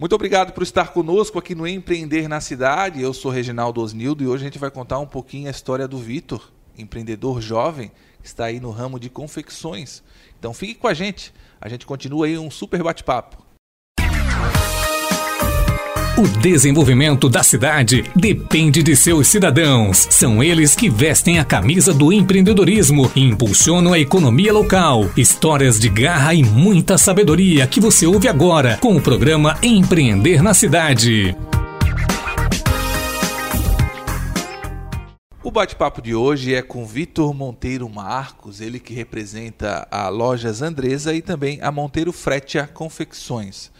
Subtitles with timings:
[0.00, 3.02] Muito obrigado por estar conosco aqui no Empreender na Cidade.
[3.02, 5.98] Eu sou Reginaldo Osnildo e hoje a gente vai contar um pouquinho a história do
[5.98, 7.92] Vitor, empreendedor jovem
[8.22, 10.02] que está aí no ramo de confecções.
[10.38, 11.34] Então fique com a gente.
[11.60, 13.49] A gente continua aí um super bate-papo.
[16.20, 20.06] O desenvolvimento da cidade depende de seus cidadãos.
[20.10, 25.08] São eles que vestem a camisa do empreendedorismo e impulsionam a economia local.
[25.16, 30.52] Histórias de garra e muita sabedoria que você ouve agora com o programa Empreender na
[30.52, 31.34] Cidade.
[35.42, 41.14] O bate-papo de hoje é com Vitor Monteiro Marcos, ele que representa a Lojas Andresa
[41.14, 43.70] e também a Monteiro Fretia Confecções.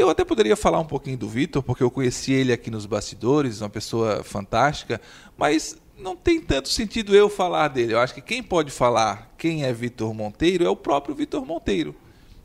[0.00, 3.60] Eu até poderia falar um pouquinho do Vitor, porque eu conheci ele aqui nos bastidores,
[3.60, 4.98] uma pessoa fantástica,
[5.36, 7.92] mas não tem tanto sentido eu falar dele.
[7.92, 11.94] Eu acho que quem pode falar quem é Vitor Monteiro é o próprio Vitor Monteiro.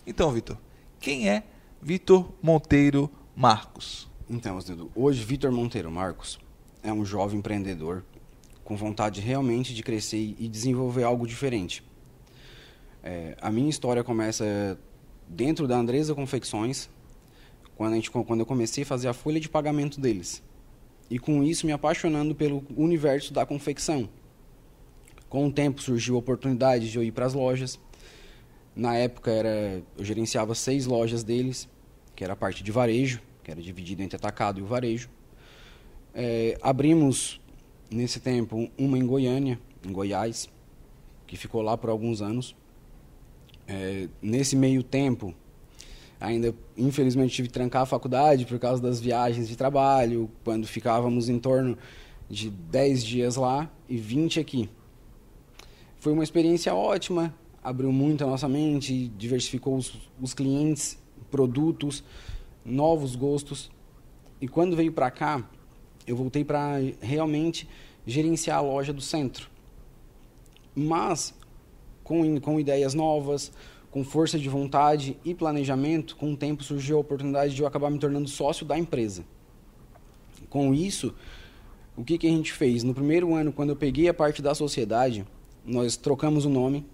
[0.05, 0.57] Então, Vitor,
[0.99, 1.43] quem é
[1.81, 4.05] Vitor Monteiro Marcos?
[4.29, 4.59] Então,
[4.93, 6.37] hoje Vitor Monteiro Marcos
[6.83, 8.03] é um jovem empreendedor
[8.65, 11.81] com vontade realmente de crescer e desenvolver algo diferente.
[13.01, 14.77] É, a minha história começa
[15.25, 16.89] dentro da Andresa Confecções,
[17.75, 20.41] quando, a gente, quando eu comecei a fazer a folha de pagamento deles.
[21.09, 24.09] E com isso me apaixonando pelo universo da confecção.
[25.29, 27.79] Com o tempo surgiu a oportunidade de eu ir para as lojas.
[28.75, 31.69] Na época era, eu gerenciava seis lojas deles,
[32.15, 35.09] que era a parte de varejo, que era dividido entre atacado e o varejo.
[36.13, 37.39] É, abrimos
[37.91, 40.49] nesse tempo uma em Goiânia, em Goiás,
[41.27, 42.55] que ficou lá por alguns anos.
[43.67, 45.33] É, nesse meio tempo,
[46.25, 51.29] ainda infelizmente tive que trancar a faculdade por causa das viagens de trabalho, quando ficávamos
[51.29, 51.77] em torno
[52.29, 54.69] de 10 dias lá e 20 aqui.
[55.99, 60.97] Foi uma experiência ótima, abriu muito a nossa mente, diversificou os, os clientes,
[61.29, 62.03] produtos,
[62.63, 63.71] novos gostos.
[64.41, 65.47] E quando veio para cá,
[66.07, 67.67] eu voltei para realmente
[68.05, 69.49] gerenciar a loja do centro.
[70.75, 71.33] Mas
[72.03, 73.51] com, com ideias novas,
[73.95, 77.89] com força de vontade e planejamento, com o tempo surgiu a oportunidade de eu acabar
[77.89, 79.23] me tornando sócio da empresa.
[80.49, 81.13] Com isso,
[81.95, 82.83] o que, que a gente fez?
[82.83, 85.25] No primeiro ano, quando eu peguei a parte da sociedade,
[85.65, 86.85] nós trocamos o nome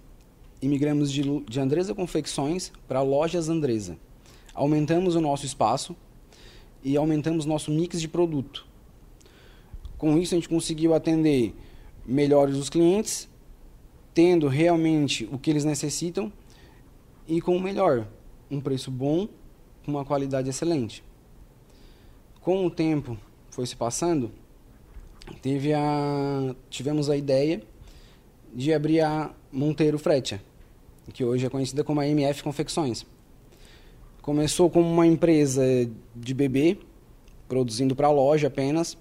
[0.61, 3.97] e migramos de, de Andresa Confecções para Lojas Andresa.
[4.53, 5.95] Aumentamos o nosso espaço
[6.83, 8.67] e aumentamos nosso mix de produto.
[9.97, 11.55] Com isso, a gente conseguiu atender
[12.05, 13.27] melhores os clientes,
[14.13, 16.31] tendo realmente o que eles necessitam
[17.27, 18.07] e com o melhor,
[18.49, 19.27] um preço bom,
[19.85, 21.03] com uma qualidade excelente.
[22.41, 23.17] Com o tempo
[23.49, 24.31] foi se passando,
[25.41, 27.61] teve a, tivemos a ideia
[28.53, 30.41] de abrir a Monteiro Fretia,
[31.13, 33.05] que hoje é conhecida como a MF Confecções.
[34.21, 35.63] Começou como uma empresa
[36.15, 36.77] de bebê,
[37.47, 38.97] produzindo para loja apenas,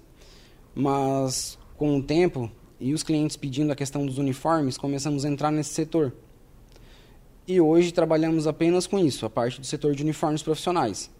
[0.73, 5.51] mas com o tempo e os clientes pedindo a questão dos uniformes, começamos a entrar
[5.51, 6.13] nesse setor.
[7.51, 11.11] E hoje trabalhamos apenas com isso, a parte do setor de uniformes profissionais.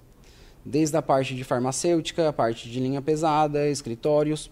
[0.63, 4.49] Desde a parte de farmacêutica, a parte de linha pesada, escritórios.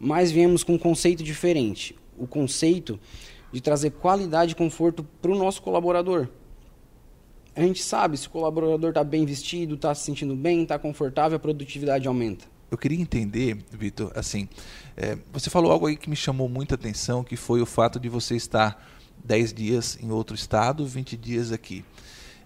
[0.00, 1.94] Mas viemos com um conceito diferente.
[2.18, 2.98] O conceito
[3.52, 6.26] de trazer qualidade e conforto para o nosso colaborador.
[7.54, 11.36] A gente sabe se o colaborador está bem vestido, está se sentindo bem, está confortável,
[11.36, 12.46] a produtividade aumenta.
[12.68, 14.48] Eu queria entender, Vitor, assim,
[14.96, 18.08] é, você falou algo aí que me chamou muita atenção, que foi o fato de
[18.08, 18.84] você estar
[19.26, 21.84] 10 dias em outro estado, 20 dias aqui.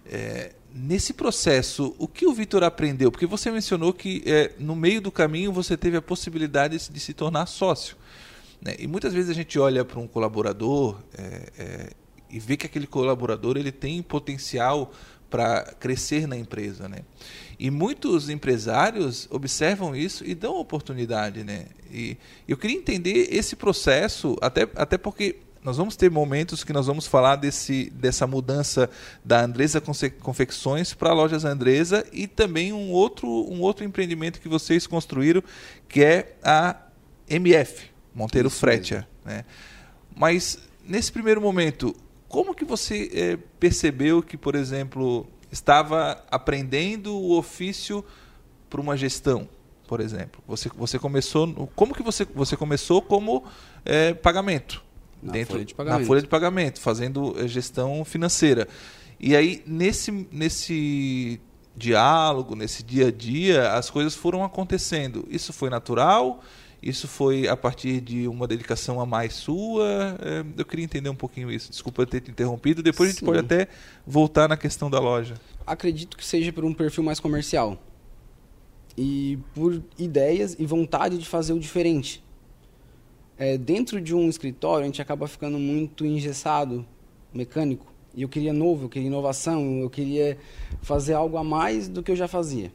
[0.05, 3.11] É, nesse processo, o que o Vitor aprendeu?
[3.11, 7.13] Porque você mencionou que é, no meio do caminho você teve a possibilidade de, se
[7.13, 7.95] tornar sócio.
[8.61, 8.75] Né?
[8.79, 11.89] E muitas vezes a gente olha para um colaborador é, é,
[12.29, 14.91] e vê que aquele colaborador ele tem potencial
[15.29, 16.99] para crescer na empresa, né?
[17.57, 21.67] E muitos empresários observam isso e dão oportunidade, né?
[21.89, 26.87] E eu queria entender esse processo, até, até porque nós vamos ter momentos que nós
[26.87, 28.89] vamos falar desse, dessa mudança
[29.23, 29.81] da Andresa
[30.19, 35.43] Confecções para Lojas Andresa e também um outro, um outro empreendimento que vocês construíram,
[35.87, 36.75] que é a
[37.29, 39.07] MF, Monteiro Isso Fretia.
[39.23, 39.45] Né?
[40.15, 41.95] Mas, nesse primeiro momento,
[42.27, 48.03] como que você é, percebeu que, por exemplo, estava aprendendo o ofício
[48.67, 49.47] para uma gestão,
[49.87, 50.41] por exemplo?
[50.47, 51.69] Você, você começou...
[51.75, 53.43] Como que você, você começou como
[53.85, 54.83] é, pagamento?
[55.21, 56.01] Na dentro, folha de pagamento.
[56.01, 58.67] Na folha de pagamento, fazendo eh, gestão financeira.
[59.19, 61.39] E aí, nesse, nesse
[61.75, 65.27] diálogo, nesse dia a dia, as coisas foram acontecendo.
[65.29, 66.43] Isso foi natural?
[66.81, 70.17] Isso foi a partir de uma dedicação a mais sua?
[70.19, 71.69] Eh, eu queria entender um pouquinho isso.
[71.69, 72.81] Desculpa ter te interrompido.
[72.81, 73.11] Depois Sim.
[73.11, 73.67] a gente pode até
[74.05, 75.35] voltar na questão da loja.
[75.67, 77.77] Acredito que seja por um perfil mais comercial.
[78.97, 82.21] e por ideias e vontade de fazer o diferente.
[83.41, 86.85] É, dentro de um escritório, a gente acaba ficando muito engessado,
[87.33, 87.91] mecânico.
[88.13, 90.37] E eu queria novo, eu queria inovação, eu queria
[90.83, 92.71] fazer algo a mais do que eu já fazia.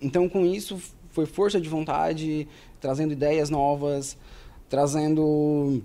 [0.00, 2.46] Então, com isso, foi força de vontade,
[2.80, 4.16] trazendo ideias novas,
[4.68, 5.82] trazendo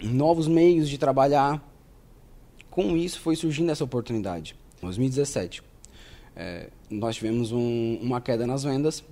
[0.00, 1.60] novos meios de trabalhar.
[2.70, 4.54] Com isso, foi surgindo essa oportunidade.
[4.78, 5.64] Em 2017,
[6.36, 9.02] é, nós tivemos um, uma queda nas vendas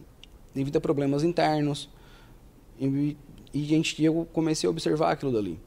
[0.55, 1.91] devido a problemas internos.
[2.79, 3.17] E,
[3.52, 5.58] e gente, eu comecei a observar aquilo dali.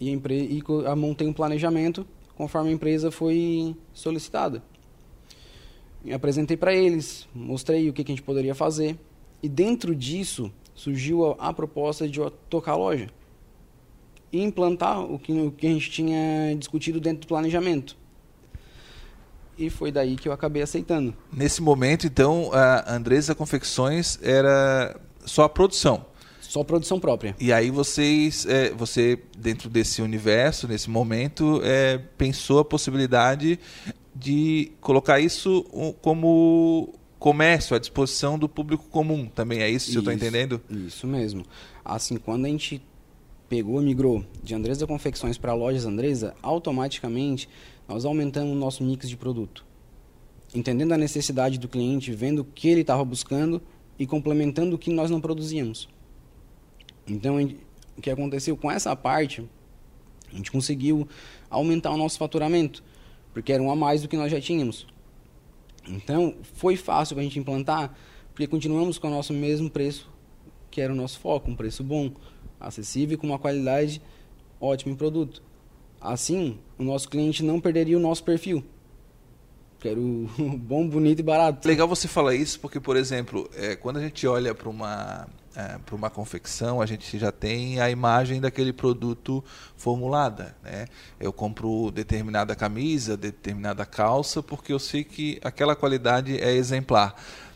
[0.00, 0.62] E, a empre, e
[0.96, 2.06] montei um planejamento
[2.36, 4.62] conforme a empresa foi solicitada.
[6.12, 8.98] Apresentei para eles, mostrei o que, que, a gente poderia fazer.
[9.42, 12.18] E dentro disso surgiu a, a proposta de
[12.48, 13.08] tocar a loja
[14.32, 17.96] e implantar o que, o que a gente tinha discutido dentro do planejamento
[19.58, 21.14] e foi daí que eu acabei aceitando.
[21.32, 26.04] Nesse momento, então, a Andresa Confecções era só a produção.
[26.52, 27.34] Só produção própria.
[27.40, 33.58] E aí vocês, é, você dentro desse universo, nesse momento, é, pensou a possibilidade
[34.14, 35.64] de colocar isso
[36.02, 39.24] como comércio à disposição do público comum.
[39.34, 40.60] Também é isso, se eu estou entendendo?
[40.68, 41.42] Isso mesmo.
[41.82, 42.82] Assim, quando a gente
[43.48, 47.48] pegou, migrou de Andresa Confecções para lojas Andresa, automaticamente
[47.88, 49.64] nós aumentamos o nosso mix de produto.
[50.54, 53.62] Entendendo a necessidade do cliente, vendo o que ele estava buscando
[53.98, 55.88] e complementando o que nós não produzíamos.
[57.06, 57.36] Então,
[57.96, 59.48] o que aconteceu com essa parte,
[60.32, 61.06] a gente conseguiu
[61.50, 62.82] aumentar o nosso faturamento,
[63.32, 64.86] porque era um a mais do que nós já tínhamos.
[65.86, 67.94] Então, foi fácil para a gente implantar,
[68.30, 70.10] porque continuamos com o nosso mesmo preço,
[70.70, 72.12] que era o nosso foco, um preço bom,
[72.58, 74.00] acessível e com uma qualidade
[74.60, 75.42] ótima em produto.
[76.00, 78.64] Assim, o nosso cliente não perderia o nosso perfil.
[79.80, 80.00] Quero
[80.58, 81.66] bom, bonito e barato.
[81.66, 85.78] Legal você falar isso, porque, por exemplo, é, quando a gente olha para uma, é,
[85.78, 89.44] para uma confecção, a gente já tem a imagem daquele produto
[89.76, 90.56] formulada.
[90.62, 90.86] Né?
[91.20, 97.14] Eu compro determinada camisa, determinada calça, porque eu sei que aquela qualidade é exemplar.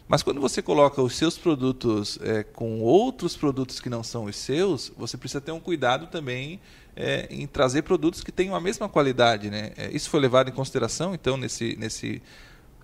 [0.09, 4.37] Mas quando você coloca os seus produtos é, com outros produtos que não são os
[4.37, 6.61] seus, você precisa ter um cuidado também
[6.95, 9.51] é, em trazer produtos que tenham a mesma qualidade.
[9.51, 9.73] Né?
[9.77, 12.23] É, isso foi levado em consideração, então, nesse, nesse.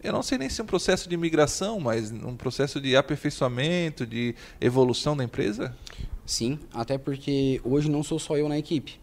[0.02, 4.06] Eu não sei nem se é um processo de migração, mas um processo de aperfeiçoamento,
[4.06, 5.76] de evolução da empresa?
[6.26, 9.00] Sim, até porque hoje não sou só eu na equipe.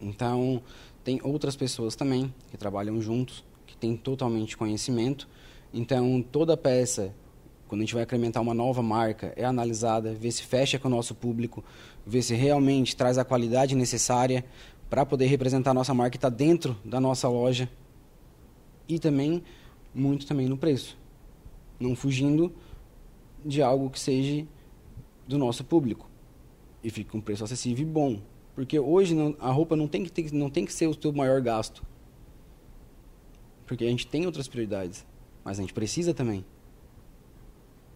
[0.00, 0.62] Então,
[1.04, 5.28] tem outras pessoas também que trabalham juntos, que têm totalmente conhecimento
[5.72, 7.14] então, toda peça,
[7.66, 10.90] quando a gente vai incrementar uma nova marca, é analisada, ver se fecha com o
[10.90, 11.64] nosso público,
[12.06, 14.44] ver se realmente traz a qualidade necessária
[14.90, 17.70] para poder representar a nossa marca e estar tá dentro da nossa loja.
[18.86, 19.42] E também,
[19.94, 20.98] muito também no preço.
[21.78, 22.52] Não fugindo
[23.44, 24.46] de algo que seja
[25.26, 26.08] do nosso público.
[26.82, 28.20] E com um preço acessível e bom.
[28.54, 31.12] Porque hoje não, a roupa não tem, que ter, não tem que ser o teu
[31.12, 31.84] maior gasto.
[33.66, 35.06] Porque a gente tem outras prioridades
[35.44, 36.44] mas a gente precisa também.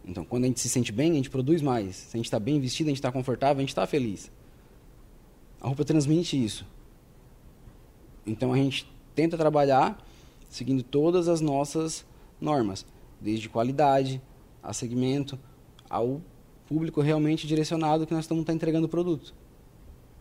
[0.05, 1.97] Então, quando a gente se sente bem, a gente produz mais.
[1.97, 4.31] Se a gente está bem vestido, a gente está confortável, a gente está feliz.
[5.61, 6.67] A roupa transmite isso.
[8.25, 10.05] Então, a gente tenta trabalhar
[10.49, 12.07] seguindo todas as nossas
[12.41, 12.87] normas,
[13.21, 14.21] desde qualidade,
[14.63, 15.39] a segmento,
[15.89, 16.21] ao
[16.67, 19.35] público realmente direcionado que nós estamos tá entregando o produto.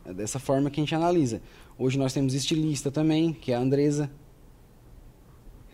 [0.06, 1.42] É dessa forma que a gente analisa.
[1.78, 4.12] Hoje nós temos estilista também, que é a Andresa,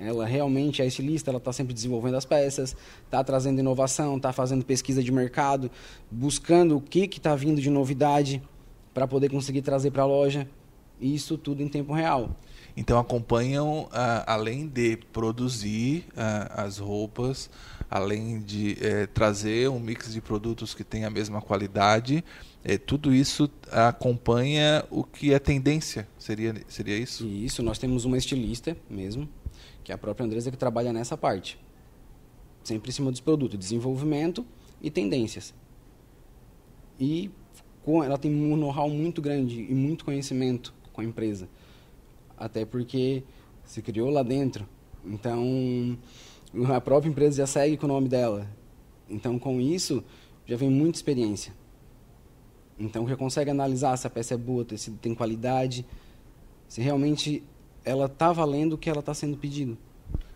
[0.01, 4.65] ela realmente é estilista, ela está sempre desenvolvendo as peças, está trazendo inovação, está fazendo
[4.65, 5.69] pesquisa de mercado,
[6.09, 8.41] buscando o que está vindo de novidade
[8.95, 10.47] para poder conseguir trazer para a loja.
[10.99, 12.35] Isso tudo em tempo real.
[12.75, 17.49] Então acompanham, ah, além de produzir ah, as roupas,
[17.91, 22.23] além de eh, trazer um mix de produtos que tem a mesma qualidade,
[22.63, 26.07] eh, tudo isso acompanha o que é tendência.
[26.17, 27.27] Seria, seria isso?
[27.27, 29.27] Isso, nós temos uma estilista mesmo,
[29.83, 31.59] que é a própria Andresa que trabalha nessa parte.
[32.63, 34.45] Sempre em cima dos produtos, desenvolvimento
[34.81, 35.53] e tendências.
[36.97, 37.29] E
[37.83, 41.49] com, ela tem um know-how muito grande e muito conhecimento com a empresa.
[42.41, 43.23] Até porque
[43.63, 44.67] se criou lá dentro.
[45.05, 45.95] Então,
[46.75, 48.47] a própria empresa já segue com o nome dela.
[49.07, 50.03] Então, com isso,
[50.47, 51.53] já vem muita experiência.
[52.79, 55.85] Então, já consegue analisar se a peça é boa, se tem qualidade,
[56.67, 57.43] se realmente
[57.85, 59.77] ela está valendo o que ela está sendo pedido.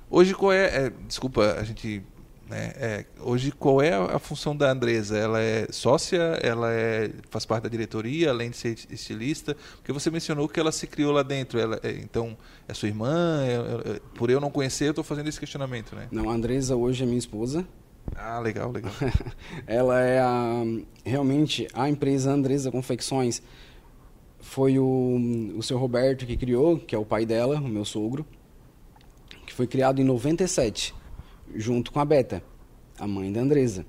[0.08, 2.04] Hoje qual é, é desculpa, a gente
[2.50, 5.18] né, é, hoje qual é a função da Andresa?
[5.18, 10.12] Ela é sócia, ela é, faz parte da diretoria, além de ser estilista, porque você
[10.12, 11.60] mencionou que ela se criou lá dentro.
[11.60, 12.38] Ela, é, então
[12.68, 13.44] é sua irmã?
[13.44, 16.08] É, é, por eu não conhecer, eu estou fazendo esse questionamento, né?
[16.12, 17.66] Não, a Andresa hoje é minha esposa.
[18.16, 18.92] Ah, legal, legal.
[19.66, 20.64] ela é a,
[21.04, 23.42] realmente a empresa Andresa Confecções.
[24.40, 28.24] Foi o, o seu Roberto que criou, que é o pai dela, o meu sogro,
[29.48, 30.94] que foi criado em 97,
[31.56, 32.44] junto com a Beta,
[33.00, 33.86] a mãe da Andresa.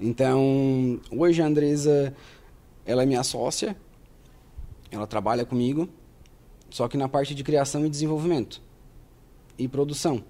[0.00, 2.14] Então, hoje a Andresa,
[2.84, 3.76] ela é minha sócia,
[4.90, 5.88] ela trabalha comigo,
[6.70, 8.62] só que na parte de criação e desenvolvimento
[9.58, 10.22] e produção.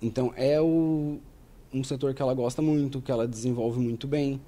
[0.00, 1.18] Então, é o,
[1.72, 4.40] um setor que ela gosta muito, que ela desenvolve muito bem.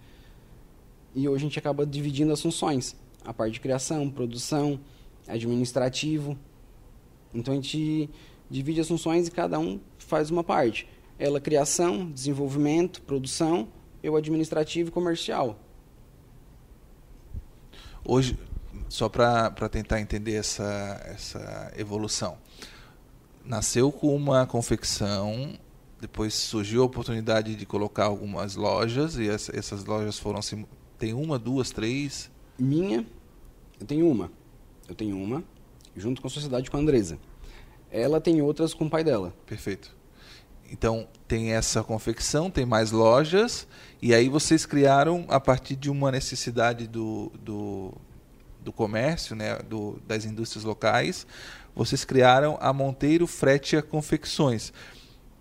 [1.15, 2.95] E hoje a gente acaba dividindo as funções.
[3.25, 4.79] A parte de criação, produção,
[5.27, 6.39] administrativo.
[7.35, 8.09] Então a gente
[8.51, 10.89] divide as funções e cada um faz uma parte.
[11.19, 13.69] Ela criação, desenvolvimento, produção,
[14.03, 15.59] eu administrativo e comercial.
[18.05, 18.39] Hoje,
[18.89, 22.39] só para tentar entender essa, essa evolução,
[23.45, 25.59] nasceu com uma confecção
[26.01, 30.67] depois surgiu a oportunidade de colocar algumas lojas e essa, essas lojas foram assim,
[30.99, 32.31] tem uma, duas, três?
[32.59, 33.07] Minha,
[33.81, 34.31] eu tenho uma.
[34.89, 35.43] Eu tenho uma
[35.97, 37.19] junto com a sociedade com a Andresa.
[37.91, 39.33] Ela tem outras com o pai dela.
[39.47, 39.95] Perfeito.
[40.71, 43.67] Então tem essa confecção, tem mais lojas
[44.03, 47.93] e aí vocês criaram a partir de uma necessidade do, do,
[48.63, 51.27] do comércio, né, do, das indústrias locais,
[51.75, 54.73] vocês criaram a Monteiro Fretia Confecções.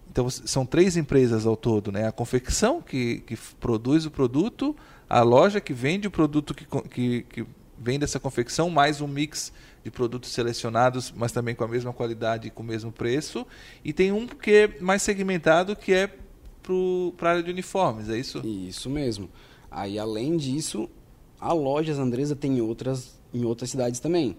[0.09, 2.07] Então são três empresas ao todo, né?
[2.07, 4.75] A confecção que, que produz o produto,
[5.09, 7.45] a loja que vende o produto que, que, que
[7.77, 9.51] vende essa confecção, mais um mix
[9.83, 13.45] de produtos selecionados, mas também com a mesma qualidade e com o mesmo preço.
[13.83, 16.09] E tem um que é mais segmentado, que é
[17.17, 18.41] para a área de uniformes, é isso?
[18.45, 19.29] Isso mesmo.
[19.69, 20.89] Aí, além disso,
[21.39, 24.37] a Lojas Andresa tem outras em outras cidades também.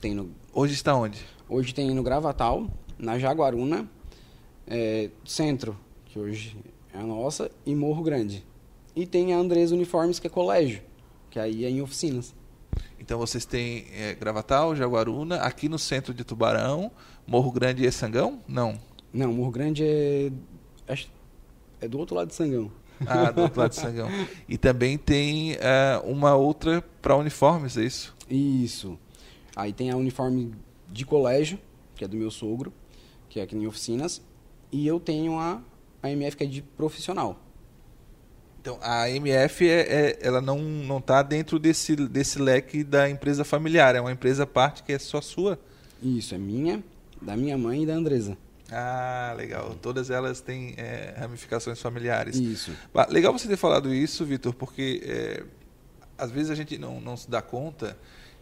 [0.00, 0.30] Tem no...
[0.54, 1.18] Hoje está onde?
[1.48, 2.66] Hoje tem no Gravatal,
[2.98, 3.86] na Jaguaruna
[4.66, 6.56] é, Centro, que hoje
[6.94, 8.42] é a nossa, e Morro Grande.
[8.96, 10.82] E tem a Andrés Uniformes, que é colégio,
[11.30, 12.34] que aí é em oficinas.
[13.02, 16.88] Então vocês têm é, Gravatal, Jaguaruna, aqui no centro de Tubarão,
[17.26, 18.40] Morro Grande e Sangão?
[18.46, 18.78] Não.
[19.12, 20.30] Não, Morro Grande é,
[21.80, 22.70] é do outro lado de Sangão.
[23.04, 24.08] Ah, do outro lado de Sangão.
[24.48, 28.14] E também tem uh, uma outra para uniformes, é isso?
[28.30, 28.96] Isso.
[29.56, 30.54] Aí tem a uniforme
[30.88, 31.58] de colégio,
[31.96, 32.72] que é do meu sogro,
[33.28, 34.22] que é aqui em oficinas,
[34.70, 35.60] e eu tenho a,
[36.00, 37.40] a MF que é de profissional.
[38.62, 43.96] Então, a MF é, é, ela não está dentro desse, desse leque da empresa familiar,
[43.96, 45.58] é uma empresa parte que é só sua?
[46.00, 46.80] Isso, é minha,
[47.20, 48.38] da minha mãe e da Andresa.
[48.70, 49.74] Ah, legal.
[49.82, 52.36] Todas elas têm é, ramificações familiares.
[52.36, 52.70] Isso.
[53.08, 55.44] Legal você ter falado isso, Vitor, porque é,
[56.16, 57.98] às vezes a gente não, não se dá conta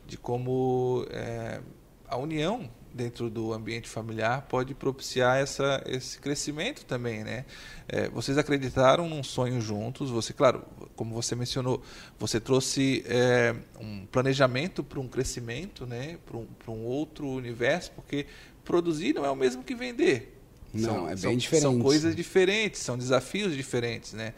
[0.07, 1.63] de como é,
[2.07, 7.45] a união dentro do ambiente familiar pode propiciar essa, esse crescimento também, né?
[7.89, 10.11] É, vocês acreditaram num sonho juntos.
[10.11, 10.65] Você, claro,
[10.97, 11.83] como você mencionou,
[12.19, 16.19] você trouxe é, um planejamento para um crescimento, né?
[16.27, 18.27] Para um, um outro universo, porque
[18.65, 20.37] produzir não é o mesmo que vender.
[20.73, 21.63] Não, são, é bem são, diferente.
[21.63, 24.35] São coisas diferentes, são desafios diferentes, né?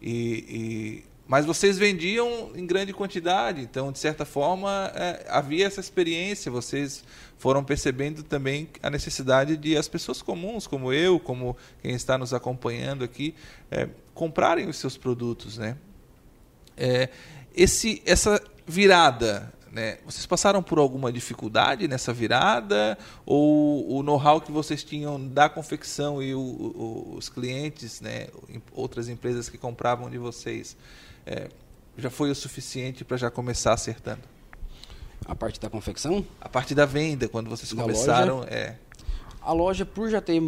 [0.00, 5.80] E, e mas vocês vendiam em grande quantidade, então, de certa forma, é, havia essa
[5.80, 6.52] experiência.
[6.52, 7.02] Vocês
[7.38, 12.34] foram percebendo também a necessidade de as pessoas comuns, como eu, como quem está nos
[12.34, 13.34] acompanhando aqui,
[13.70, 15.56] é, comprarem os seus produtos.
[15.56, 15.78] Né?
[16.76, 17.08] É,
[17.56, 19.98] esse, essa virada, né?
[20.04, 22.96] Vocês passaram por alguma dificuldade nessa virada?
[23.26, 28.28] Ou o know-how que vocês tinham da confecção e o, o, os clientes, né?
[28.72, 30.76] outras empresas que compravam de vocês,
[31.26, 31.48] é,
[31.96, 34.22] já foi o suficiente para já começar acertando?
[35.24, 36.24] A parte da confecção?
[36.40, 38.76] A parte da venda, quando vocês da começaram, loja, é.
[39.40, 40.42] A loja, por já ter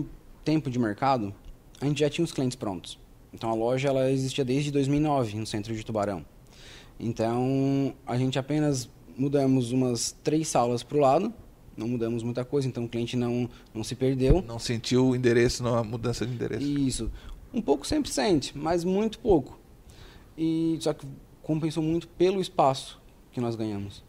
[0.44, 1.34] tempo de mercado,
[1.80, 2.98] a gente já tinha os clientes prontos.
[3.32, 6.24] Então a loja ela existia desde 2009 no centro de Tubarão.
[6.98, 11.32] Então a gente apenas mudamos umas três salas para o lado,
[11.76, 14.42] não mudamos muita coisa, então o cliente não, não se perdeu.
[14.46, 16.64] Não sentiu o endereço, não a mudança de endereço.
[16.64, 17.10] Isso.
[17.52, 19.58] Um pouco sempre sente, mas muito pouco.
[20.36, 21.06] E só que
[21.42, 23.00] compensou muito pelo espaço
[23.32, 24.04] que nós ganhamos.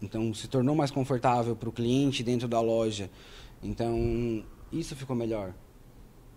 [0.00, 3.10] Então se tornou mais confortável para o cliente dentro da loja.
[3.62, 5.54] Então isso ficou melhor.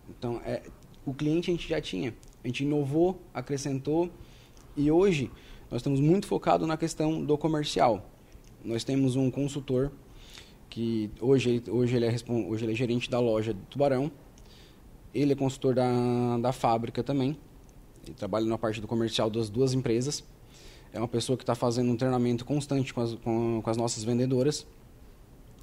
[0.09, 0.63] Então é,
[1.05, 4.09] o cliente a gente já tinha, a gente inovou, acrescentou
[4.75, 5.31] e hoje
[5.69, 8.09] nós estamos muito focados na questão do comercial.
[8.63, 9.91] Nós temos um consultor
[10.69, 14.12] que hoje, hoje, ele, é, hoje ele é gerente da loja de Tubarão.
[15.13, 17.38] Ele é consultor da, da fábrica também.
[18.07, 20.23] Ele trabalha na parte do comercial das duas empresas.
[20.93, 24.03] É uma pessoa que está fazendo um treinamento constante com as, com, com as nossas
[24.03, 24.65] vendedoras.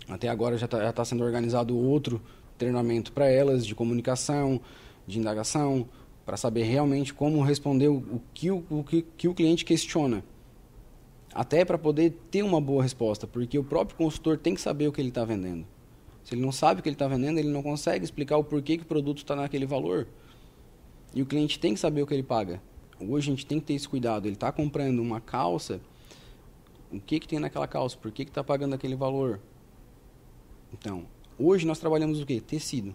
[0.08, 2.20] Até agora já está tá sendo organizado outro
[2.58, 4.60] treinamento para elas de comunicação,
[5.06, 5.88] de indagação,
[6.24, 10.24] para saber realmente como responder o, o, que, o, o que, que o cliente questiona.
[11.34, 14.92] Até para poder ter uma boa resposta, porque o próprio consultor tem que saber o
[14.92, 15.66] que ele está vendendo.
[16.22, 18.78] Se ele não sabe o que ele está vendendo, ele não consegue explicar o porquê
[18.78, 20.06] que o produto está naquele valor.
[21.14, 22.60] E o cliente tem que saber o que ele paga.
[23.00, 24.26] Hoje a gente tem que ter esse cuidado.
[24.26, 25.80] Ele está comprando uma calça,
[26.90, 27.96] o que, que tem naquela calça?
[27.96, 29.40] Por que está pagando aquele valor?
[30.72, 31.06] Então,
[31.38, 32.40] hoje nós trabalhamos o quê?
[32.40, 32.94] Tecido.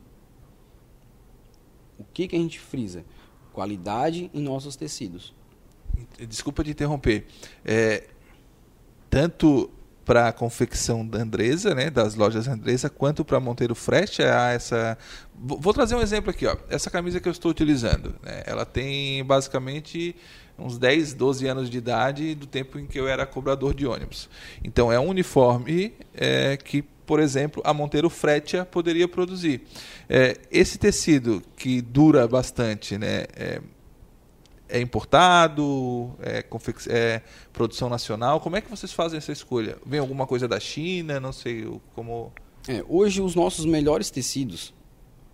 [1.98, 3.06] O que, que a gente frisa?
[3.52, 5.34] Qualidade em nossos tecidos.
[6.28, 7.26] Desculpa te interromper.
[7.66, 8.08] É,
[9.10, 9.70] tanto
[10.10, 14.98] para a confecção da Andresa, né, das lojas Andresa, quanto para Monteiro Fresh, há essa...
[15.36, 16.48] Vou trazer um exemplo aqui.
[16.48, 16.58] Ó.
[16.68, 20.16] Essa camisa que eu estou utilizando, né, ela tem basicamente
[20.58, 24.28] uns 10, 12 anos de idade do tempo em que eu era cobrador de ônibus.
[24.64, 29.62] Então é um uniforme é, que, por exemplo, a Monteiro Fretia poderia produzir.
[30.10, 33.26] É, esse tecido que dura bastante, né?
[33.36, 33.62] É,
[34.70, 36.16] é importado?
[36.20, 36.46] É,
[36.88, 37.22] é,
[37.52, 38.40] produção nacional?
[38.40, 39.78] Como é que vocês fazem essa escolha?
[39.86, 41.20] Vem alguma coisa da China?
[41.20, 42.32] Não sei como.
[42.68, 44.74] É, hoje os nossos melhores tecidos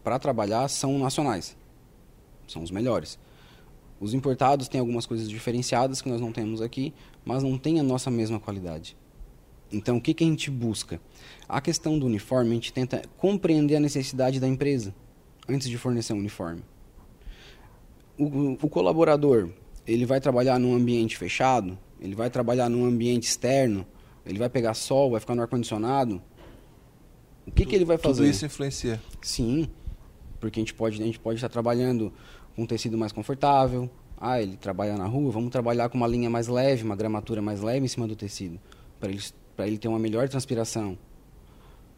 [0.03, 1.55] para trabalhar são nacionais.
[2.47, 3.19] São os melhores.
[3.99, 7.83] Os importados têm algumas coisas diferenciadas que nós não temos aqui, mas não tem a
[7.83, 8.95] nossa mesma qualidade.
[9.71, 11.01] Então, o que, que a gente busca?
[11.49, 14.93] A questão do uniforme, a gente tenta compreender a necessidade da empresa
[15.47, 16.61] antes de fornecer um uniforme.
[18.17, 19.49] O, o colaborador,
[19.85, 23.85] ele vai trabalhar num ambiente fechado, ele vai trabalhar num ambiente externo,
[24.25, 26.21] ele vai pegar sol, vai ficar no ar-condicionado.
[27.45, 28.23] O que, que ele vai fazer?
[28.23, 29.01] Tudo isso influencia.
[29.21, 29.67] Sim,
[30.39, 32.11] porque a gente pode, a gente pode estar trabalhando
[32.57, 33.89] um tecido mais confortável.
[34.17, 37.61] Ah, ele trabalha na rua, vamos trabalhar com uma linha mais leve, uma gramatura mais
[37.61, 38.59] leve em cima do tecido,
[38.99, 39.21] para ele,
[39.59, 40.97] ele ter uma melhor transpiração.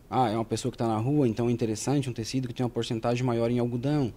[0.09, 2.65] Ah, é uma pessoa que está na rua, então é interessante um tecido que tem
[2.65, 4.13] uma porcentagem maior em algodão.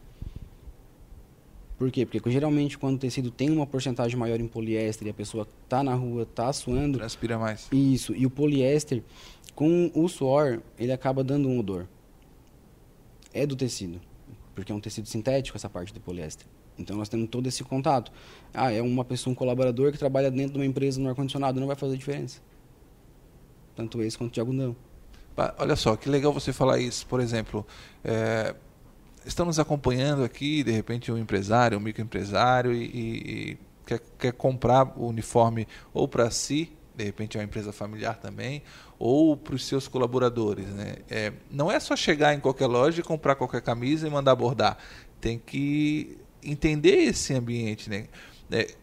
[1.80, 2.04] Por quê?
[2.04, 5.82] Porque geralmente quando o tecido tem uma porcentagem maior em poliéster e a pessoa está
[5.82, 6.98] na rua, está suando...
[6.98, 7.66] Transpira mais.
[7.72, 9.02] Isso, e o poliéster,
[9.54, 11.86] com o suor, ele acaba dando um odor.
[13.32, 13.98] É do tecido
[14.60, 16.46] porque é um tecido sintético essa parte do poliéster.
[16.78, 18.12] Então nós temos todo esse contato.
[18.52, 21.66] Ah, é uma pessoa, um colaborador que trabalha dentro de uma empresa no ar-condicionado, não
[21.66, 22.40] vai fazer diferença.
[23.74, 24.76] Tanto esse quanto o Thiago não.
[25.58, 27.06] Olha só, que legal você falar isso.
[27.06, 27.66] Por exemplo,
[28.04, 28.54] é,
[29.24, 34.92] estamos acompanhando aqui, de repente, um empresário, um microempresário, e, e, e quer, quer comprar
[34.96, 38.62] o uniforme ou para si, de repente é uma empresa familiar também,
[38.98, 40.66] ou para os seus colaboradores.
[40.66, 40.96] Né?
[41.08, 44.76] É, não é só chegar em qualquer loja e comprar qualquer camisa e mandar bordar.
[45.20, 47.88] Tem que entender esse ambiente.
[47.88, 48.06] Né?
[48.50, 48.74] É,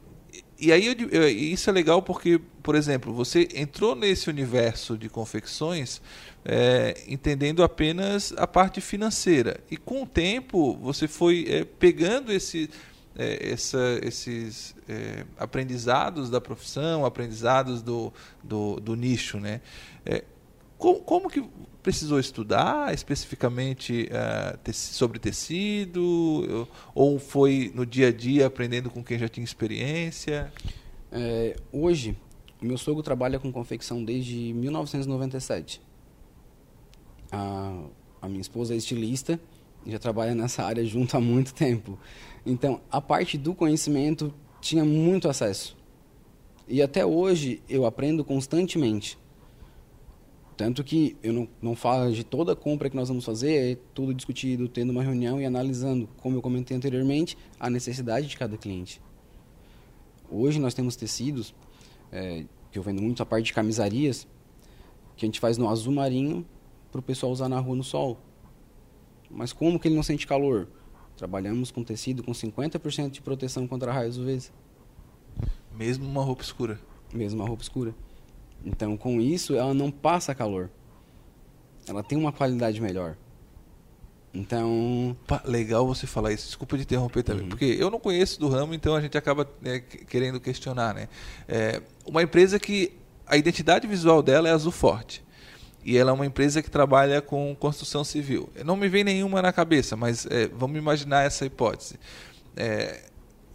[0.60, 6.02] e aí eu, isso é legal porque, por exemplo, você entrou nesse universo de confecções
[6.44, 9.60] é, entendendo apenas a parte financeira.
[9.70, 12.70] E com o tempo você foi é, pegando esse
[13.20, 14.76] é, essa, esses
[15.40, 19.60] aprendizados da profissão, aprendizados do, do, do nicho, né?
[20.78, 21.44] Como, como, que
[21.82, 29.04] precisou estudar especificamente uh, te, sobre tecido ou foi no dia a dia aprendendo com
[29.04, 30.52] quem já tinha experiência?
[31.12, 32.18] É, hoje,
[32.62, 35.82] meu sogro trabalha com confecção desde 1997.
[37.32, 37.84] A,
[38.22, 39.40] a minha esposa é estilista
[39.92, 41.98] já trabalha nessa área junto há muito tempo.
[42.46, 45.78] Então, a parte do conhecimento tinha muito acesso.
[46.68, 49.18] E até hoje eu aprendo constantemente.
[50.58, 54.12] Tanto que eu não, não falo de toda compra que nós vamos fazer, é tudo
[54.12, 59.00] discutido, tendo uma reunião e analisando, como eu comentei anteriormente, a necessidade de cada cliente.
[60.32, 61.54] Hoje nós temos tecidos,
[62.12, 64.28] é, que eu vendo muito a parte de camisarias,
[65.16, 66.44] que a gente faz no azul marinho
[66.92, 68.18] para o pessoal usar na rua no sol.
[69.30, 70.68] Mas como que ele não sente calor?
[71.16, 74.40] Trabalhamos com tecido com 50% de proteção contra raios UV.
[75.76, 76.80] Mesmo uma roupa escura?
[77.14, 77.94] Mesmo uma roupa escura.
[78.66, 80.70] Então, com isso, ela não passa calor.
[81.88, 83.16] Ela tem uma qualidade melhor.
[84.34, 85.16] Então.
[85.26, 86.48] Pá, legal você falar isso.
[86.48, 87.50] Desculpa de interromper também, uhum.
[87.50, 91.08] porque eu não conheço do ramo, então a gente acaba né, querendo questionar, né?
[91.48, 92.94] É, uma empresa que
[93.26, 95.24] a identidade visual dela é azul forte
[95.84, 98.50] e ela é uma empresa que trabalha com construção civil.
[98.66, 101.96] Não me vem nenhuma na cabeça, mas é, vamos imaginar essa hipótese.
[102.56, 103.04] É,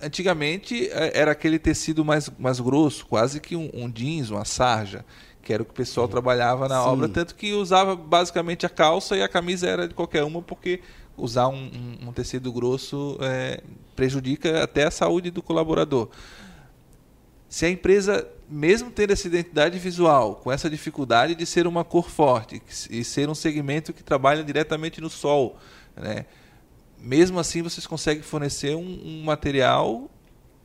[0.02, 5.04] antigamente é, era aquele tecido mais, mais grosso, quase que um, um jeans, uma sarja,
[5.42, 6.88] que era o que o pessoal trabalhava na Sim.
[6.88, 10.80] obra, tanto que usava basicamente a calça e a camisa era de qualquer uma, porque
[11.16, 11.70] usar um,
[12.02, 13.62] um, um tecido grosso é,
[13.94, 16.08] prejudica até a saúde do colaborador.
[17.48, 22.10] Se a empresa mesmo tendo essa identidade visual, com essa dificuldade de ser uma cor
[22.10, 25.58] forte e ser um segmento que trabalha diretamente no sol,
[25.96, 26.26] né?
[27.02, 30.08] Mesmo assim vocês conseguem fornecer um, um material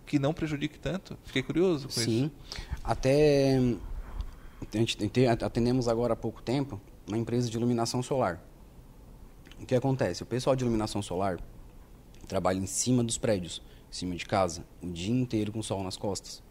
[0.06, 1.18] que não prejudique tanto.
[1.26, 2.02] Fiquei curioso com Sim.
[2.02, 2.12] isso.
[2.12, 2.32] Sim.
[2.84, 3.58] Até
[4.74, 4.98] a gente
[5.44, 8.42] atendemos agora há pouco tempo uma empresa de iluminação solar.
[9.60, 10.24] O que acontece?
[10.24, 11.40] O pessoal de iluminação solar
[12.28, 15.84] trabalha em cima dos prédios, em cima de casa, o dia inteiro com o sol
[15.84, 16.44] nas costas.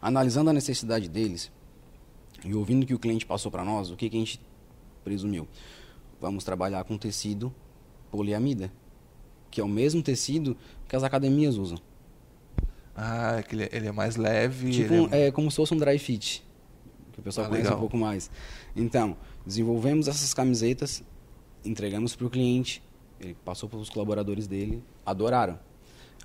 [0.00, 1.50] Analisando a necessidade deles
[2.44, 4.40] e ouvindo o que o cliente passou para nós, o que, que a gente
[5.04, 5.46] presumiu?
[6.20, 7.54] Vamos trabalhar com tecido
[8.12, 8.70] poliamida,
[9.50, 11.78] que é o mesmo tecido que as academias usam.
[12.94, 14.70] Ah, é que ele, ele é mais leve.
[14.70, 15.28] Tipo, é...
[15.28, 15.30] é...
[15.32, 16.44] como se fosse um dry fit,
[17.12, 17.78] que o pessoal Ah, conhece legal.
[17.78, 18.30] um pouco mais.
[18.76, 21.02] Então, desenvolvemos essas camisetas,
[21.64, 22.82] entregamos para o cliente,
[23.18, 25.58] ele passou para os colaboradores dele, adoraram.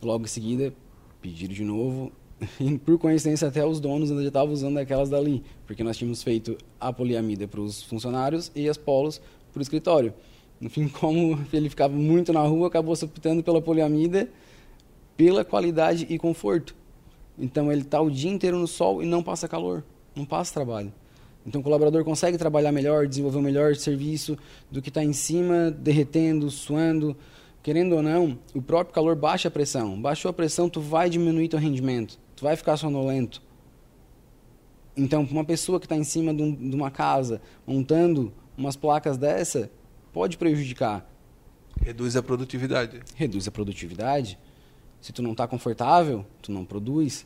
[0.01, 0.73] Logo em seguida,
[1.21, 2.11] pediram de novo,
[2.59, 6.57] e por coincidência até os donos ainda estavam usando aquelas dali, porque nós tínhamos feito
[6.79, 9.21] a poliamida para os funcionários e as polos
[9.53, 10.13] para o escritório.
[10.59, 14.29] No fim, como ele ficava muito na rua, acabou se optando pela poliamida
[15.17, 16.75] pela qualidade e conforto.
[17.37, 19.83] Então ele está o dia inteiro no sol e não passa calor,
[20.15, 20.93] não passa trabalho.
[21.45, 24.37] Então o colaborador consegue trabalhar melhor, desenvolver um melhor serviço
[24.69, 27.17] do que está em cima, derretendo, suando.
[27.63, 29.99] Querendo ou não, o próprio calor baixa a pressão.
[29.99, 33.41] Baixou a pressão, tu vai diminuir teu rendimento, tu vai ficar sonolento.
[34.95, 39.17] Então, uma pessoa que está em cima de, um, de uma casa, montando umas placas
[39.17, 39.69] dessa,
[40.17, 41.07] pode prejudicar.
[41.79, 43.01] Reduz a produtividade.
[43.13, 44.39] Reduz a produtividade.
[44.99, 47.23] Se tu não está confortável, tu não produz.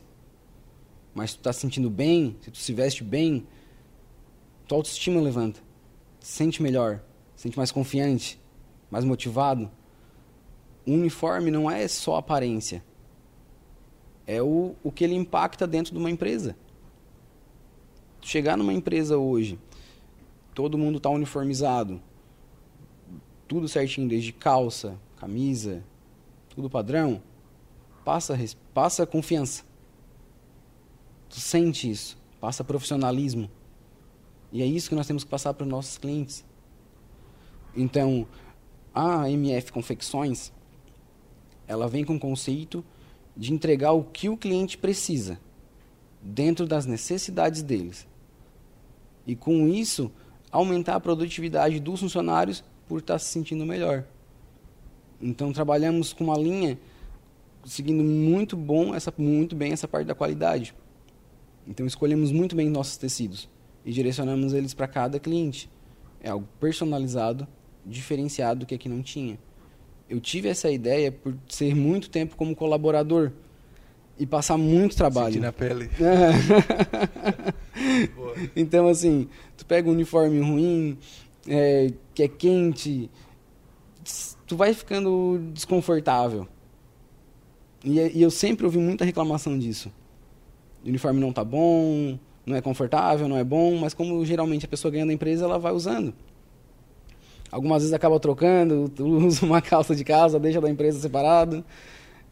[1.14, 3.46] Mas se tu está se sentindo bem, se tu se veste bem,
[4.68, 5.58] tua autoestima levanta.
[6.20, 7.00] Sente melhor,
[7.34, 8.38] se sente mais confiante,
[8.90, 9.70] mais motivado.
[10.86, 12.84] O uniforme não é só aparência.
[14.26, 16.54] É o, o que ele impacta dentro de uma empresa.
[18.20, 19.58] Chegar numa empresa hoje,
[20.54, 21.98] todo mundo está uniformizado,
[23.52, 25.84] tudo certinho, desde calça, camisa,
[26.48, 27.22] tudo padrão,
[28.02, 28.34] passa,
[28.72, 29.62] passa confiança.
[31.28, 33.50] Tu sente isso, passa profissionalismo.
[34.50, 36.42] E é isso que nós temos que passar para os nossos clientes.
[37.76, 38.26] Então,
[38.94, 40.50] a MF Confecções,
[41.68, 42.82] ela vem com o conceito
[43.36, 45.38] de entregar o que o cliente precisa,
[46.22, 48.08] dentro das necessidades deles.
[49.26, 50.10] E com isso,
[50.50, 54.04] aumentar a produtividade dos funcionários por estar se sentindo melhor.
[55.18, 56.78] Então trabalhamos com uma linha
[57.64, 60.74] seguindo muito bom essa muito bem essa parte da qualidade.
[61.66, 63.48] Então escolhemos muito bem nossos tecidos
[63.82, 65.70] e direcionamos eles para cada cliente.
[66.22, 67.48] É algo personalizado,
[67.86, 69.38] diferenciado que aqui não tinha.
[70.06, 73.32] Eu tive essa ideia por ser muito tempo como colaborador
[74.18, 75.32] e passar muito trabalho.
[75.32, 75.88] Sentir na pele.
[78.14, 78.34] Boa.
[78.54, 80.98] Então, assim, tu pega um uniforme ruim,
[81.46, 83.10] é, que é quente,
[84.46, 86.46] tu vai ficando desconfortável.
[87.84, 89.90] E, é- e eu sempre ouvi muita reclamação disso.
[90.84, 94.68] O uniforme não tá bom, não é confortável, não é bom, mas como geralmente a
[94.68, 96.14] pessoa ganha da empresa, ela vai usando.
[97.50, 101.64] Algumas vezes acaba trocando, usa uma calça de casa, deixa da empresa separado.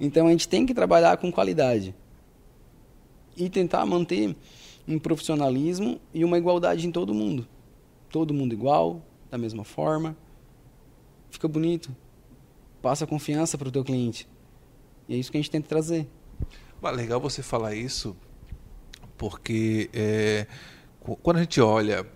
[0.00, 1.94] Então a gente tem que trabalhar com qualidade
[3.36, 4.34] e tentar manter
[4.88, 7.46] um profissionalismo e uma igualdade em todo mundo.
[8.10, 10.16] Todo mundo igual, da mesma forma.
[11.30, 11.94] Fica bonito.
[12.82, 14.28] Passa confiança para o teu cliente.
[15.08, 16.08] E é isso que a gente tenta trazer.
[16.80, 18.16] Mas legal você falar isso,
[19.16, 20.46] porque é,
[21.00, 22.06] qu- quando a gente olha,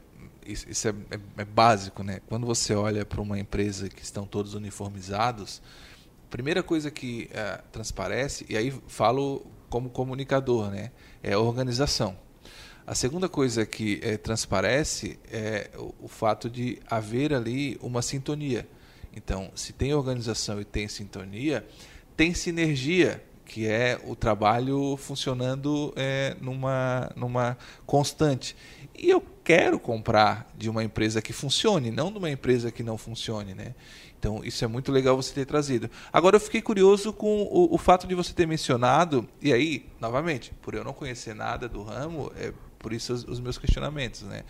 [0.47, 2.21] isso, isso é, é- é básico, né?
[2.27, 5.61] Quando você olha para uma empresa que estão todos uniformizados,
[6.27, 10.91] a primeira coisa que é, transparece, e aí falo como comunicador, né?
[11.23, 12.17] É a organização.
[12.87, 18.69] A segunda coisa que é, transparece é o, o fato de haver ali uma sintonia.
[19.17, 21.67] Então, se tem organização e tem sintonia,
[22.15, 28.55] tem sinergia, que é o trabalho funcionando é, numa, numa constante.
[28.95, 32.99] E eu quero comprar de uma empresa que funcione, não de uma empresa que não
[32.99, 33.75] funcione, né?
[34.19, 35.91] Então, isso é muito legal você ter trazido.
[36.13, 40.53] Agora, eu fiquei curioso com o, o fato de você ter mencionado, e aí, novamente,
[40.61, 42.53] por eu não conhecer nada do ramo, é
[42.85, 44.45] por isso os, os meus questionamentos, né?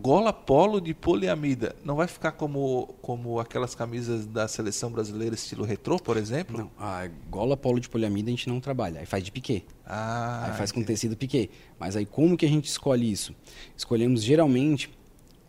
[0.00, 5.64] Gola polo de poliamida não vai ficar como, como aquelas camisas da seleção brasileira estilo
[5.64, 6.58] retrô, por exemplo?
[6.58, 9.00] Não, a gola polo de poliamida a gente não trabalha.
[9.00, 9.64] Aí faz de piquê.
[9.84, 10.92] Ah, aí faz com entendi.
[10.92, 11.50] tecido piquê.
[11.76, 13.34] Mas aí como que a gente escolhe isso?
[13.76, 14.96] Escolhemos geralmente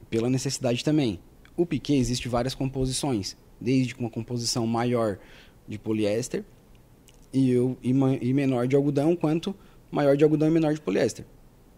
[0.09, 1.19] pela necessidade também.
[1.55, 5.19] O piquê existe várias composições, desde uma composição maior
[5.67, 6.43] de poliéster
[7.31, 9.53] e, eu, e, e menor de algodão, quanto
[9.91, 11.25] maior de algodão e menor de poliéster.